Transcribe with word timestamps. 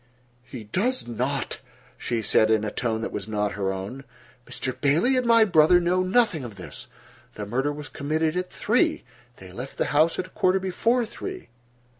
"He 0.43 0.63
does 0.63 1.07
not," 1.07 1.59
she 1.95 2.23
said 2.23 2.49
in 2.49 2.63
a 2.63 2.71
tone 2.71 3.01
that 3.03 3.11
was 3.11 3.27
not 3.27 3.51
her 3.51 3.71
own. 3.71 4.03
"Mr. 4.47 4.75
Bailey 4.81 5.15
and 5.15 5.27
my 5.27 5.45
brother 5.45 5.79
know 5.79 6.01
nothing 6.01 6.43
of 6.43 6.55
this. 6.55 6.87
The 7.35 7.45
murder 7.45 7.71
was 7.71 7.87
committed 7.87 8.35
at 8.35 8.49
three. 8.49 9.03
They 9.37 9.51
left 9.51 9.77
the 9.77 9.85
house 9.93 10.17
at 10.17 10.25
a 10.25 10.29
quarter 10.31 10.59
before 10.59 11.05
three." 11.05 11.49